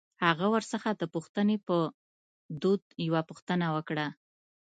هغه 0.25 0.45
ورڅخه 0.53 0.89
د 0.97 1.03
پوښتنې 1.13 1.57
په 1.67 1.77
دود 2.61 2.83
يوه 3.07 3.21
پوښتنه 3.29 3.65
وکړه. 3.75 4.07